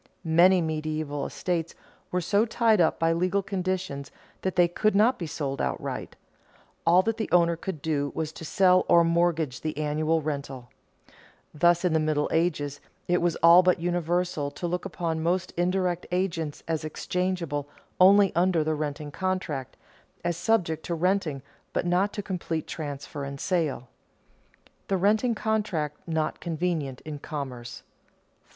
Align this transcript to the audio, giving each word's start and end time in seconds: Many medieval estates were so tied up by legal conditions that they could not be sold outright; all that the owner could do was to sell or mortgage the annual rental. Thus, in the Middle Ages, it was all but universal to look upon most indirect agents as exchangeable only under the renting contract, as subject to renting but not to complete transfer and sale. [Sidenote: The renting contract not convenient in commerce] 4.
Many 0.25 0.61
medieval 0.61 1.27
estates 1.27 1.75
were 2.09 2.21
so 2.21 2.43
tied 2.43 2.81
up 2.81 2.97
by 2.97 3.13
legal 3.13 3.43
conditions 3.43 4.09
that 4.41 4.55
they 4.55 4.67
could 4.67 4.95
not 4.95 5.19
be 5.19 5.27
sold 5.27 5.61
outright; 5.61 6.15
all 6.87 7.03
that 7.03 7.17
the 7.17 7.29
owner 7.31 7.55
could 7.55 7.83
do 7.83 8.11
was 8.15 8.31
to 8.33 8.43
sell 8.43 8.83
or 8.89 9.03
mortgage 9.03 9.61
the 9.61 9.77
annual 9.77 10.19
rental. 10.19 10.69
Thus, 11.53 11.85
in 11.85 11.93
the 11.93 11.99
Middle 11.99 12.27
Ages, 12.33 12.79
it 13.07 13.21
was 13.21 13.35
all 13.43 13.61
but 13.61 13.79
universal 13.79 14.49
to 14.49 14.65
look 14.65 14.85
upon 14.85 15.21
most 15.21 15.51
indirect 15.55 16.07
agents 16.11 16.63
as 16.67 16.83
exchangeable 16.83 17.69
only 17.99 18.33
under 18.35 18.63
the 18.63 18.73
renting 18.73 19.11
contract, 19.11 19.77
as 20.25 20.35
subject 20.35 20.81
to 20.87 20.95
renting 20.95 21.43
but 21.73 21.85
not 21.85 22.11
to 22.13 22.23
complete 22.23 22.65
transfer 22.65 23.23
and 23.23 23.39
sale. 23.39 23.81
[Sidenote: 23.81 24.87
The 24.87 24.97
renting 24.97 25.35
contract 25.35 25.99
not 26.07 26.39
convenient 26.39 27.01
in 27.01 27.19
commerce] 27.19 27.83
4. 27.85 27.87